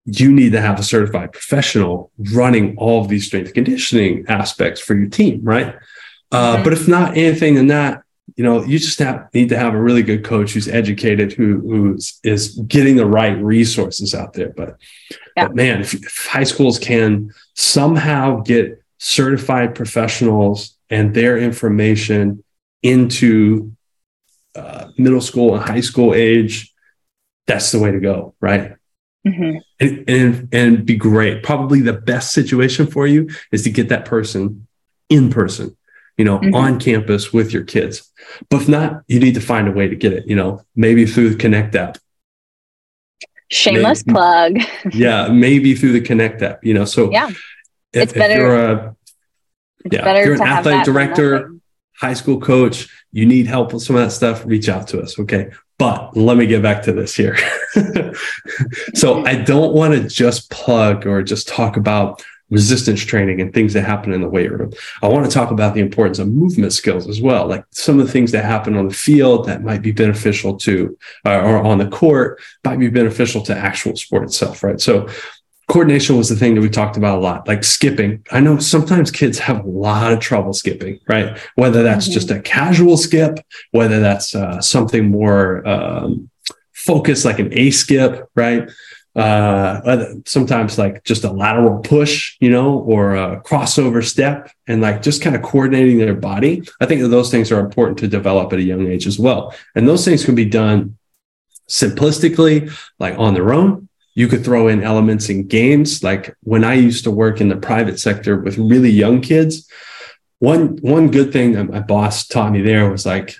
[0.07, 4.95] you need to have a certified professional running all of these strength conditioning aspects for
[4.95, 5.75] your team, right?
[6.31, 6.63] Uh, mm-hmm.
[6.63, 8.03] But if not anything than that,
[8.37, 11.59] you know, you just have, need to have a really good coach who's educated, who
[11.59, 14.49] who's is getting the right resources out there.
[14.49, 14.77] But,
[15.35, 15.47] yeah.
[15.47, 22.43] but man, if, if high schools can somehow get certified professionals and their information
[22.81, 23.73] into
[24.55, 26.73] uh, middle school and high school age,
[27.45, 28.76] that's the way to go, right?
[29.27, 29.57] Mm-hmm.
[29.79, 31.43] And, and and be great.
[31.43, 34.67] Probably the best situation for you is to get that person
[35.09, 35.75] in person,
[36.17, 36.55] you know, mm-hmm.
[36.55, 38.11] on campus with your kids.
[38.49, 40.27] But if not, you need to find a way to get it.
[40.27, 41.97] You know, maybe through the Connect app.
[43.49, 44.57] Shameless maybe, plug.
[44.93, 46.63] yeah, maybe through the Connect app.
[46.63, 47.37] You know, so yeah, if,
[47.93, 48.33] it's better.
[48.33, 48.95] If you're a,
[49.91, 51.53] yeah, if you're an athletic director,
[51.99, 55.19] high school coach, you need help with some of that stuff, reach out to us.
[55.19, 55.51] Okay.
[55.79, 57.37] But let me get back to this here.
[58.95, 63.73] so I don't want to just plug or just talk about resistance training and things
[63.73, 64.71] that happen in the weight room.
[65.01, 68.05] I want to talk about the importance of movement skills as well, like some of
[68.05, 71.77] the things that happen on the field that might be beneficial to, uh, or on
[71.77, 74.79] the court might be beneficial to actual sport itself, right?
[74.79, 75.09] So
[75.67, 78.25] coordination was the thing that we talked about a lot, like skipping.
[78.31, 81.37] I know sometimes kids have a lot of trouble skipping, right?
[81.55, 82.13] Whether that's mm-hmm.
[82.13, 83.39] just a casual skip,
[83.71, 86.29] whether that's uh, something more um,
[86.73, 88.69] focused, like an A skip, right?
[89.17, 95.01] uh, sometimes like just a lateral push, you know, or a crossover step and like
[95.01, 96.61] just kind of coordinating their body.
[96.79, 99.55] I think that those things are important to develop at a young age as well.
[99.75, 100.97] And those things can be done
[101.67, 103.86] simplistically, like on their own.
[104.17, 106.03] You could throw in elements in games.
[106.03, 109.69] Like when I used to work in the private sector with really young kids,
[110.39, 113.35] one, one good thing that my boss taught me there was like,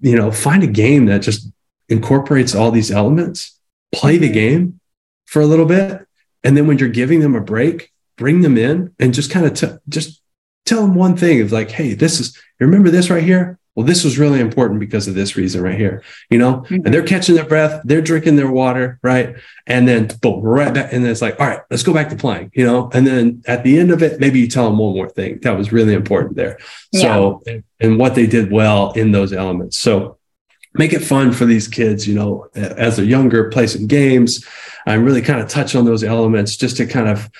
[0.00, 1.50] you know, find a game that just
[1.88, 3.58] incorporates all these elements
[3.94, 4.34] play the mm-hmm.
[4.34, 4.80] game
[5.24, 6.06] for a little bit.
[6.42, 9.54] And then when you're giving them a break, bring them in and just kind of
[9.54, 10.20] t- just
[10.66, 13.58] tell them one thing of like, hey, this is, remember this right here?
[13.74, 16.76] Well, this was really important because of this reason right here, you know, mm-hmm.
[16.76, 19.34] and they're catching their breath, they're drinking their water, right?
[19.66, 20.92] And then boom, right back.
[20.92, 23.42] And then it's like, all right, let's go back to playing, you know, and then
[23.46, 25.94] at the end of it, maybe you tell them one more thing that was really
[25.94, 26.58] important there.
[26.92, 27.00] Yeah.
[27.00, 29.78] So, and, and what they did well in those elements.
[29.78, 30.18] So
[30.74, 34.46] make it fun for these kids, you know, as they're younger, play some games
[34.86, 37.30] and really kind of touch on those elements just to kind of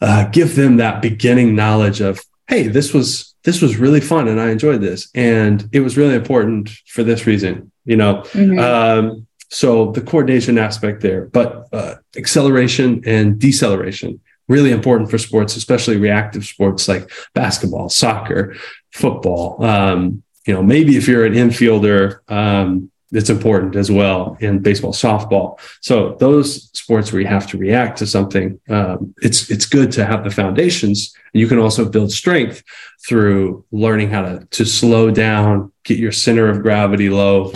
[0.00, 4.40] uh, give them that beginning knowledge of, hey, this was this was really fun and
[4.40, 8.22] I enjoyed this, and it was really important for this reason, you know.
[8.32, 8.58] Mm-hmm.
[8.58, 15.56] Um, so the coordination aspect there, but uh, acceleration and deceleration really important for sports,
[15.56, 18.54] especially reactive sports like basketball, soccer,
[18.92, 19.62] football.
[19.64, 24.92] Um, you know, maybe if you're an infielder, um, it's important as well in baseball,
[24.92, 25.58] softball.
[25.80, 30.04] So those sports where you have to react to something, um, it's it's good to
[30.04, 31.14] have the foundations.
[31.32, 32.62] You can also build strength
[33.06, 37.52] through learning how to to slow down, get your center of gravity low,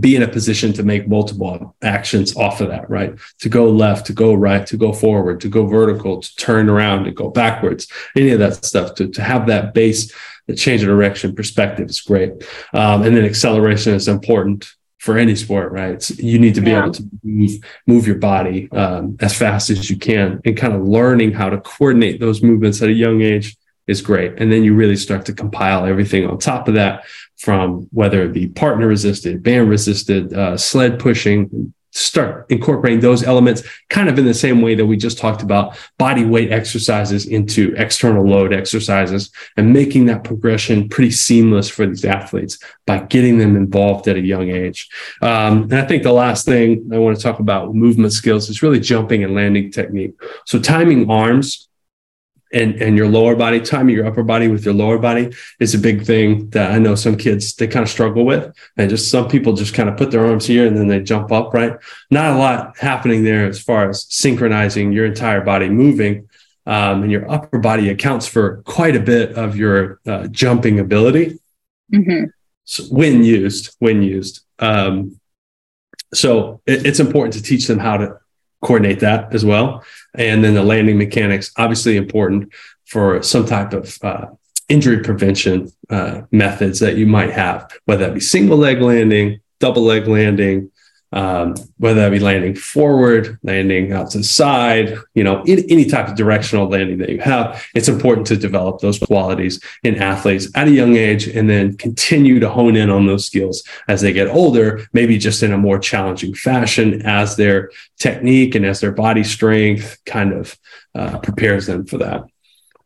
[0.00, 3.18] be in a position to make multiple actions off of that, right?
[3.40, 7.04] To go left, to go right, to go forward, to go vertical, to turn around,
[7.04, 10.12] to go backwards, any of that stuff, to, to have that base
[10.48, 12.32] the change of direction perspective is great.
[12.72, 15.90] Um, and then acceleration is important for any sport, right?
[15.90, 16.82] It's, you need to be yeah.
[16.82, 17.52] able to move,
[17.86, 21.60] move your body um, as fast as you can and kind of learning how to
[21.60, 23.56] coordinate those movements at a young age
[23.86, 24.34] is great.
[24.38, 27.04] And then you really start to compile everything on top of that
[27.36, 33.62] from whether it be partner resisted, band resisted, uh, sled pushing, start incorporating those elements
[33.88, 37.74] kind of in the same way that we just talked about body weight exercises into
[37.76, 43.56] external load exercises and making that progression pretty seamless for these athletes by getting them
[43.56, 44.88] involved at a young age.
[45.22, 48.62] Um, and I think the last thing I want to talk about movement skills is
[48.62, 50.12] really jumping and landing technique.
[50.46, 51.67] So timing arms
[52.52, 55.30] and and your lower body timing your upper body with your lower body
[55.60, 58.54] is a big thing that i know some kids they kind of struggle with.
[58.76, 61.32] And just some people just kind of put their arms here and then they jump
[61.32, 61.76] up right?
[62.10, 66.28] Not a lot happening there as far as synchronizing your entire body moving.
[66.66, 71.38] Um, and your upper body accounts for quite a bit of your uh, jumping ability.
[71.90, 72.24] Mm-hmm.
[72.64, 74.44] so when used when used.
[74.58, 75.18] Um,
[76.12, 78.18] so it, it's important to teach them how to
[78.60, 79.82] coordinate that as well.
[80.18, 82.52] And then the landing mechanics, obviously important
[82.86, 84.26] for some type of uh,
[84.68, 89.82] injury prevention uh, methods that you might have, whether that be single leg landing, double
[89.82, 90.70] leg landing,
[91.12, 95.86] um, whether that be landing forward, landing out to the side, you know, in, any
[95.86, 100.48] type of directional landing that you have, it's important to develop those qualities in athletes
[100.54, 104.12] at a young age and then continue to hone in on those skills as they
[104.12, 108.92] get older, maybe just in a more challenging fashion as their technique and as their
[108.92, 110.58] body strength kind of
[110.94, 112.24] uh, prepares them for that.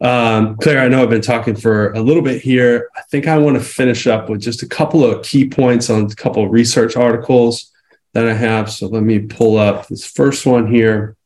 [0.00, 2.90] Um, Claire, I know I've been talking for a little bit here.
[2.96, 6.06] I think I want to finish up with just a couple of key points on
[6.06, 7.71] a couple of research articles
[8.14, 8.70] that I have.
[8.70, 11.16] So let me pull up this first one here.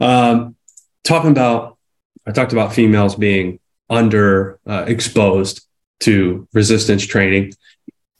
[0.00, 0.56] Um,
[1.04, 1.78] talking about,
[2.26, 5.66] I talked about females being under uh, exposed
[6.00, 7.52] to resistance training,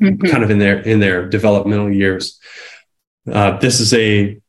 [0.00, 0.26] mm-hmm.
[0.26, 2.38] kind of in their in their developmental years.
[3.30, 4.40] Uh, this is a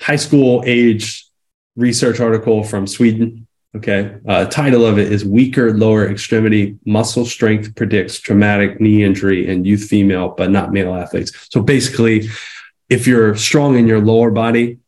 [0.00, 1.28] high school age
[1.74, 3.45] research article from Sweden.
[3.76, 4.16] Okay.
[4.26, 9.64] Uh, title of it is Weaker Lower Extremity Muscle Strength Predicts Traumatic Knee Injury in
[9.64, 11.48] Youth Female, but not male athletes.
[11.50, 12.28] So basically,
[12.88, 14.78] if you're strong in your lower body,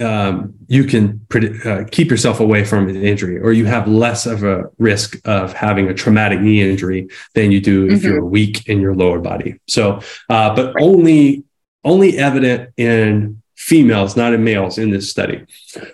[0.00, 4.26] um, you can predict, uh, keep yourself away from an injury, or you have less
[4.26, 8.06] of a risk of having a traumatic knee injury than you do if mm-hmm.
[8.06, 9.60] you're weak in your lower body.
[9.68, 11.44] So, uh, but only
[11.84, 15.44] only evident in females, not in males in this study.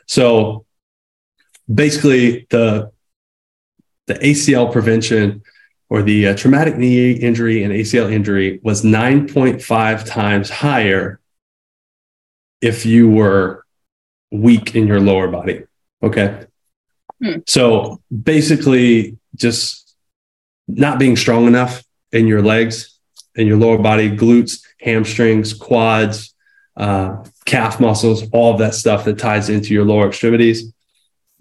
[0.06, 0.64] So
[1.72, 2.92] basically, the
[4.06, 5.42] the ACL prevention
[5.88, 11.20] or the uh, traumatic knee injury and ACL injury was 9.5 times higher
[12.60, 13.64] if you were
[14.30, 15.64] weak in your lower body.
[16.02, 16.46] Okay.
[17.22, 17.38] Hmm.
[17.46, 19.94] So basically, just
[20.66, 23.00] not being strong enough in your legs
[23.34, 26.34] in your lower body, glutes, hamstrings, quads,
[26.76, 30.72] uh, calf muscles, all of that stuff that ties into your lower extremities.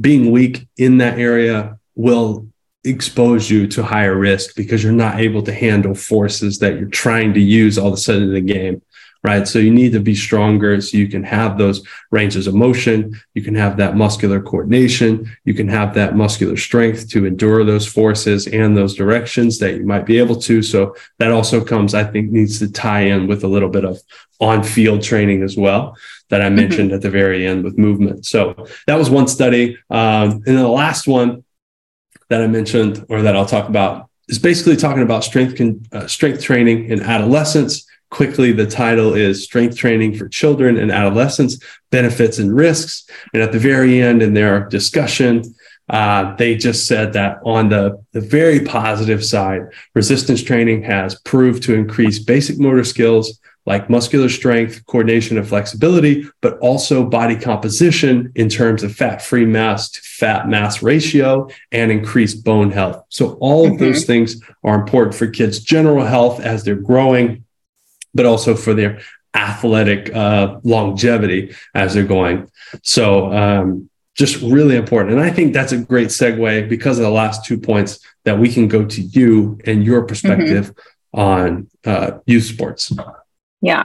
[0.02, 2.48] Being weak in that area will
[2.84, 7.34] expose you to higher risk because you're not able to handle forces that you're trying
[7.34, 8.82] to use all of a sudden in the game
[9.24, 9.48] right?
[9.48, 13.20] So you need to be stronger so you can have those ranges of motion.
[13.34, 15.30] You can have that muscular coordination.
[15.44, 19.86] You can have that muscular strength to endure those forces and those directions that you
[19.86, 20.62] might be able to.
[20.62, 24.00] So that also comes, I think, needs to tie in with a little bit of
[24.40, 25.98] on field training as well
[26.30, 26.56] that I mm-hmm.
[26.56, 26.96] mentioned mm-hmm.
[26.96, 28.26] at the very end with movement.
[28.26, 29.78] So that was one study.
[29.90, 31.44] Um, and then the last one
[32.30, 36.08] that I mentioned or that I'll talk about is basically talking about strength, con- uh,
[36.08, 41.60] strength training in adolescence quickly the title is strength training for children and adolescents
[41.92, 43.08] benefits and risks.
[43.34, 45.44] And at the very end in their discussion
[45.90, 49.62] uh, they just said that on the, the very positive side
[49.96, 56.26] resistance training has proved to increase basic motor skills like muscular strength coordination and flexibility
[56.42, 61.92] but also body composition in terms of fat free mass to fat mass ratio and
[61.92, 63.04] increased bone health.
[63.10, 63.74] So all mm-hmm.
[63.74, 67.46] of those things are important for kids general health as they're growing
[68.14, 69.00] but also for their
[69.34, 72.50] athletic uh, longevity as they're going.
[72.84, 75.14] So, um, just really important.
[75.14, 78.52] And I think that's a great segue because of the last two points that we
[78.52, 81.20] can go to you and your perspective mm-hmm.
[81.20, 82.92] on uh, youth sports.
[83.62, 83.84] Yeah.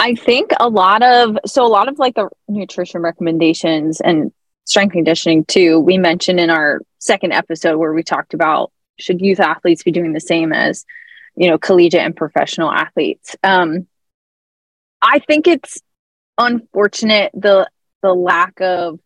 [0.00, 4.32] I think a lot of, so a lot of like the nutrition recommendations and
[4.64, 9.38] strength conditioning too, we mentioned in our second episode where we talked about should youth
[9.38, 10.84] athletes be doing the same as
[11.38, 13.36] you know, collegiate and professional athletes.
[13.44, 13.86] Um,
[15.00, 15.80] I think it's
[16.36, 17.70] unfortunate the
[18.02, 18.98] the lack of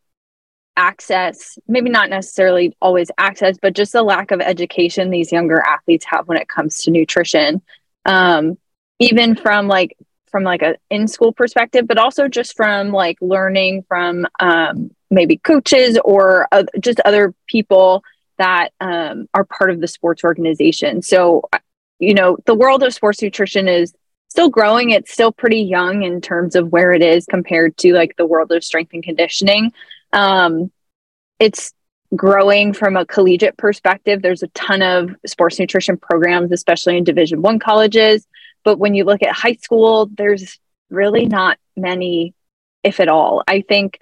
[0.76, 6.06] access, maybe not necessarily always access, but just the lack of education these younger athletes
[6.06, 7.60] have when it comes to nutrition.
[8.06, 8.56] Um,
[8.98, 9.96] even from like
[10.30, 15.36] from like a in school perspective, but also just from like learning from um, maybe
[15.36, 18.02] coaches or uh, just other people
[18.38, 21.02] that um, are part of the sports organization.
[21.02, 21.42] So
[22.02, 23.94] you know, the world of sports nutrition is
[24.28, 24.90] still growing.
[24.90, 28.50] It's still pretty young in terms of where it is compared to like the world
[28.50, 29.72] of strength and conditioning.
[30.12, 30.72] Um,
[31.38, 31.72] it's
[32.16, 34.20] growing from a collegiate perspective.
[34.20, 38.26] There's a ton of sports nutrition programs, especially in Division One colleges.
[38.64, 40.58] But when you look at high school, there's
[40.90, 42.34] really not many,
[42.82, 43.44] if at all.
[43.46, 44.00] I think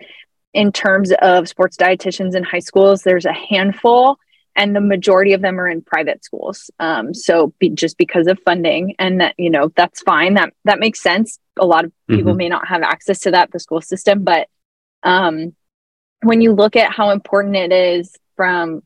[0.54, 4.18] in terms of sports dietitians in high schools, there's a handful
[4.60, 6.70] and the majority of them are in private schools.
[6.78, 10.34] Um, so be, just because of funding and that you know that's fine.
[10.34, 11.38] That that makes sense.
[11.58, 12.38] A lot of people mm-hmm.
[12.38, 14.48] may not have access to that the school system but
[15.02, 15.54] um,
[16.22, 18.82] when you look at how important it is from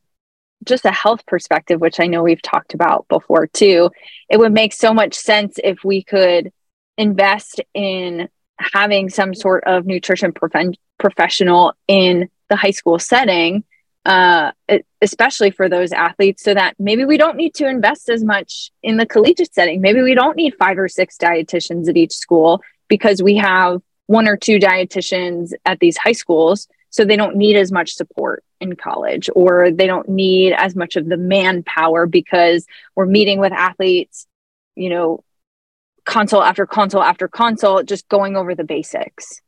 [0.65, 3.91] just a health perspective which i know we've talked about before too
[4.31, 6.53] it would make so much sense if we could
[6.97, 13.65] invest in having some sort of nutrition prof- professional in the high school setting
[14.05, 14.53] uh,
[15.01, 18.97] especially for those athletes, so that maybe we don't need to invest as much in
[18.97, 19.81] the collegiate setting.
[19.81, 24.29] Maybe we don't need five or six dietitians at each school because we have one
[24.29, 26.69] or two dietitians at these high schools.
[26.91, 30.95] So they don't need as much support in college, or they don't need as much
[30.95, 34.29] of the manpower because we're meeting with athletes,
[34.77, 35.25] you know,
[36.05, 39.41] consult after consult after consult, just going over the basics.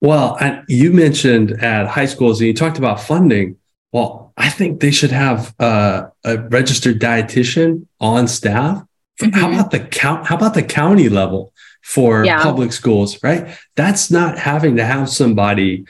[0.00, 0.36] Well,
[0.66, 3.56] you mentioned at high schools and you talked about funding
[3.92, 8.84] well, I think they should have uh, a registered dietitian on staff.
[9.20, 9.38] Mm-hmm.
[9.38, 10.26] How about the count?
[10.26, 12.42] How about the county level for yeah.
[12.42, 13.22] public schools?
[13.22, 13.56] Right.
[13.76, 15.84] That's not having to have somebody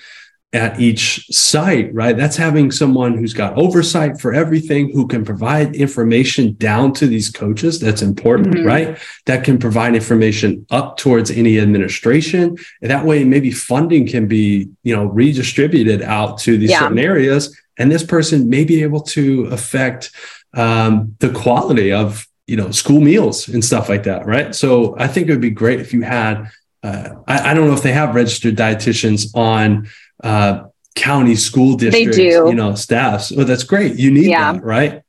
[0.53, 2.17] at each site, right?
[2.17, 7.31] That's having someone who's got oversight for everything, who can provide information down to these
[7.31, 7.79] coaches.
[7.79, 8.67] That's important, mm-hmm.
[8.67, 8.99] right?
[9.27, 12.57] That can provide information up towards any administration.
[12.83, 16.81] And that way, maybe funding can be, you know, redistributed out to these yeah.
[16.81, 20.13] certain areas and this person may be able to affect
[20.55, 25.07] um, the quality of you know school meals and stuff like that right so i
[25.07, 26.51] think it would be great if you had
[26.83, 29.89] uh, I, I, don't know if they have registered dietitians on
[30.25, 30.65] uh,
[30.95, 32.49] county school districts they do.
[32.49, 34.53] you know staffs oh that's great you need yeah.
[34.53, 35.03] that right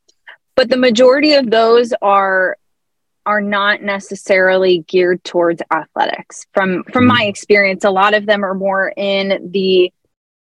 [0.56, 2.58] but the majority of those are
[3.26, 6.48] are not necessarily geared towards athletics.
[6.54, 9.94] From from my experience, a lot of them are more in the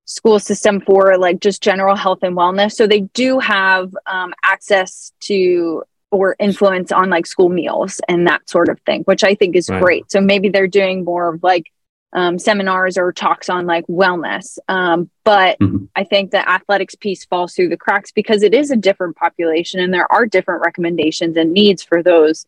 [0.09, 2.73] school system for like just general health and wellness.
[2.73, 8.49] So they do have um, access to or influence on like school meals and that
[8.49, 9.83] sort of thing, which I think is right.
[9.83, 10.11] great.
[10.11, 11.71] So maybe they're doing more of like
[12.15, 14.57] um, seminars or talks on like wellness.
[14.67, 15.85] Um, but mm-hmm.
[15.95, 19.79] I think the athletics piece falls through the cracks because it is a different population
[19.79, 22.47] and there are different recommendations and needs for those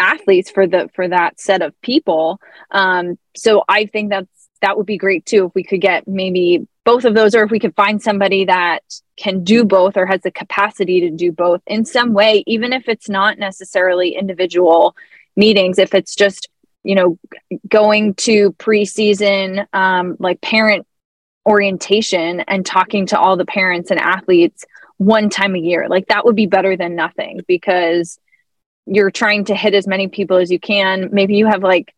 [0.00, 2.40] athletes for the for that set of people.
[2.72, 6.66] Um, so I think that's that would be great too if we could get maybe
[6.88, 8.80] both of those or if we could find somebody that
[9.18, 12.88] can do both or has the capacity to do both in some way even if
[12.88, 14.96] it's not necessarily individual
[15.36, 16.48] meetings if it's just
[16.84, 17.18] you know
[17.68, 20.86] going to preseason um, like parent
[21.46, 24.64] orientation and talking to all the parents and athletes
[24.96, 28.18] one time a year like that would be better than nothing because
[28.86, 31.10] you're trying to hit as many people as you can.
[31.12, 31.94] Maybe you have like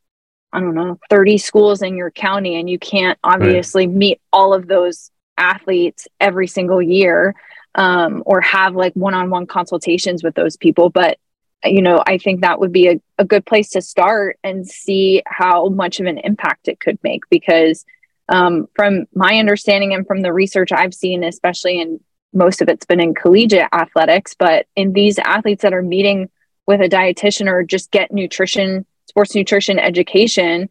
[0.52, 3.96] I don't know, 30 schools in your county, and you can't obviously right.
[3.96, 7.34] meet all of those athletes every single year
[7.74, 10.90] um, or have like one on one consultations with those people.
[10.90, 11.18] But,
[11.64, 15.22] you know, I think that would be a, a good place to start and see
[15.26, 17.84] how much of an impact it could make because.
[18.32, 21.98] Um, from my understanding and from the research I've seen, especially in
[22.32, 26.30] most of it's been in collegiate athletics, but in these athletes that are meeting
[26.66, 30.68] with a dietitian or just get nutrition sports nutrition education,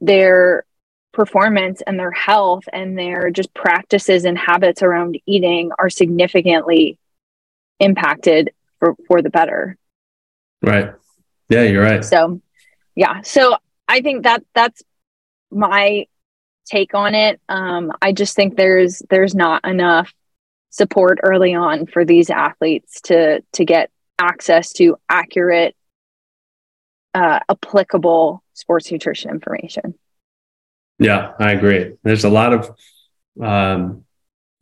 [0.00, 0.64] their
[1.12, 6.98] performance and their health and their just practices and habits around eating are significantly
[7.78, 9.76] impacted for, for the better.
[10.62, 10.92] Right.
[11.50, 12.02] Yeah, you're right.
[12.02, 12.40] So,
[12.94, 13.20] yeah.
[13.22, 13.56] So
[13.86, 14.82] I think that that's
[15.50, 16.06] my
[16.64, 17.40] take on it.
[17.48, 20.12] Um, I just think there's there's not enough
[20.70, 25.74] support early on for these athletes to to get access to accurate
[27.14, 29.94] uh, applicable sports nutrition information.
[30.98, 31.94] Yeah, I agree.
[32.02, 32.70] There's a lot of
[33.40, 34.04] um,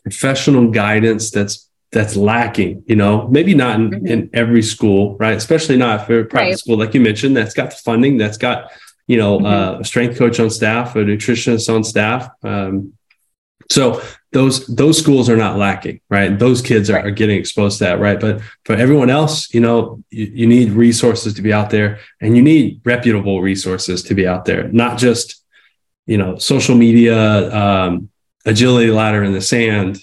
[0.02, 2.84] professional guidance that's that's lacking.
[2.86, 4.06] You know, maybe not in, mm-hmm.
[4.06, 5.36] in every school, right?
[5.36, 6.58] Especially not for a private right.
[6.58, 8.70] school, like you mentioned, that's got the funding, that's got
[9.06, 9.46] you know mm-hmm.
[9.46, 12.28] uh, a strength coach on staff, a nutritionist on staff.
[12.42, 12.92] Um,
[13.70, 14.02] so
[14.32, 16.38] those those schools are not lacking, right?
[16.38, 17.06] Those kids are, right.
[17.06, 18.20] are getting exposed to that, right?
[18.20, 22.36] But for everyone else, you know, you, you, need resources to be out there, and
[22.36, 25.42] you need reputable resources to be out there, not just
[26.06, 28.10] you know social media, um,
[28.44, 29.98] agility ladder in the sand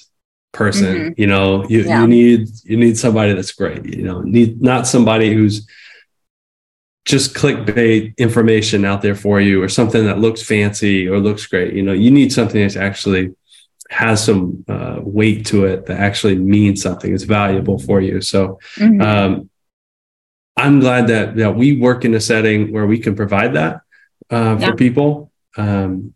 [0.54, 0.96] person.
[0.96, 1.22] Mm-hmm.
[1.22, 2.02] You know, you, yeah.
[2.02, 3.86] you need you need somebody that's great.
[3.86, 5.68] You know, need not somebody who's
[7.06, 11.74] just clickbait information out there for you or something that looks fancy or looks great.
[11.74, 13.36] You know, you need something that's actually
[13.90, 18.60] has some uh, weight to it that actually means something It's valuable for you so
[18.78, 19.02] mm-hmm.
[19.02, 19.50] um,
[20.58, 23.82] i'm glad that that we work in a setting where we can provide that
[24.32, 24.68] uh, yeah.
[24.68, 26.14] for people um,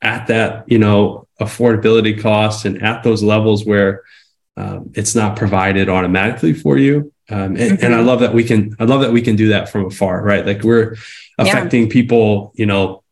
[0.00, 4.02] at that you know affordability cost and at those levels where
[4.56, 7.84] um, it's not provided automatically for you um, and, mm-hmm.
[7.84, 10.22] and, i love that we can i love that we can do that from afar
[10.22, 10.96] right like we're
[11.38, 11.92] affecting yeah.
[11.92, 13.02] people you know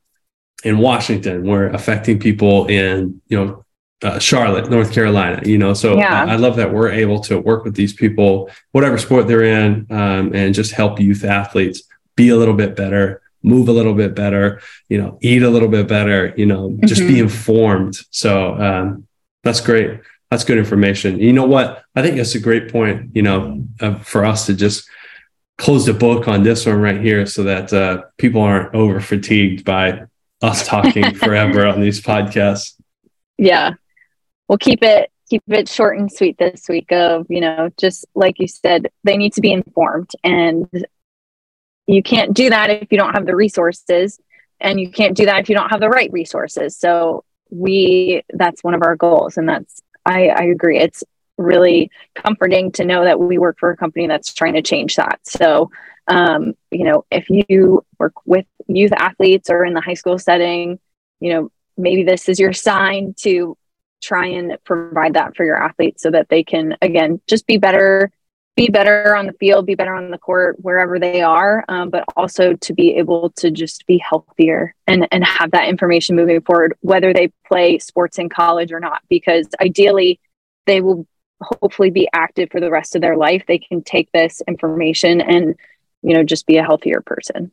[0.65, 3.65] in washington we're affecting people in you know
[4.03, 5.43] uh, Charlotte, North Carolina.
[5.45, 6.25] You know, so yeah.
[6.25, 9.87] I, I, love that we're able to work with these people, whatever sport they're in,
[9.91, 11.83] um, and just help youth athletes
[12.17, 15.69] be a little bit better, move a little bit better, you know, eat a little
[15.69, 16.87] bit better, you know, mm-hmm.
[16.87, 17.23] just be mm-hmm.
[17.25, 17.97] informed.
[18.11, 19.07] So um,
[19.43, 20.01] that's great.
[20.31, 21.19] That's good information.
[21.19, 21.83] You know what?
[21.97, 23.11] I think that's a great point.
[23.15, 24.89] You know, uh, for us to just
[25.59, 29.65] close the book on this one right here, so that uh, people aren't over fatigued
[29.65, 30.03] by
[30.41, 32.81] us talking forever on these podcasts.
[33.39, 33.75] Yeah,
[34.51, 38.41] we'll keep it keep it short and sweet this week of you know just like
[38.41, 40.11] you said they need to be informed.
[40.25, 40.69] And
[41.87, 44.21] you can't do that if you don't have the resources
[44.61, 46.77] and you can't do that if you don't have the right resources.
[46.77, 50.79] So we that's one of our goals and that's i i agree.
[50.79, 51.05] It's
[51.39, 55.21] really comforting to know that we work for a company that's trying to change that.
[55.23, 55.71] So
[56.09, 60.81] um, you know if you work with youth athletes or in the high school setting
[61.21, 63.57] you know maybe this is your sign to
[64.01, 68.11] try and provide that for your athletes so that they can again just be better
[68.57, 72.05] be better on the field be better on the court wherever they are um, but
[72.17, 76.75] also to be able to just be healthier and and have that information moving forward
[76.81, 80.19] whether they play sports in college or not because ideally
[80.67, 81.07] they will
[81.43, 83.45] hopefully be active for the rest of their life.
[83.47, 85.55] They can take this information and
[86.03, 87.51] you know just be a healthier person.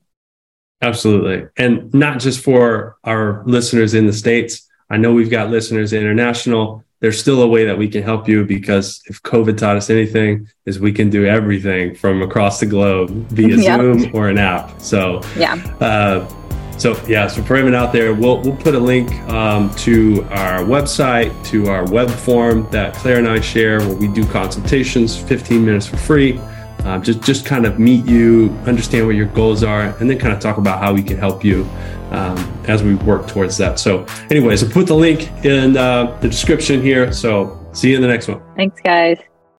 [0.81, 1.47] Absolutely.
[1.57, 6.83] And not just for our listeners in the states I know we've got listeners international.
[6.99, 10.47] there's still a way that we can help you because if COVID taught us anything,
[10.65, 13.79] is we can do everything from across the globe via yep.
[13.79, 14.81] Zoom or an app.
[14.81, 15.55] So yeah.
[15.79, 16.27] Uh,
[16.77, 20.59] so yeah, so for everyone out there, we'll we'll put a link um, to our
[20.59, 25.65] website, to our web form that Claire and I share, where we do consultations, 15
[25.65, 26.39] minutes for free.
[26.85, 30.33] Uh, just just kind of meet you, understand what your goals are, and then kind
[30.33, 31.67] of talk about how we can help you
[32.11, 32.37] um,
[32.67, 33.79] as we work towards that.
[33.79, 37.11] So, anyways, I'll put the link in uh, the description here.
[37.11, 38.41] So, see you in the next one.
[38.55, 39.17] Thanks, guys.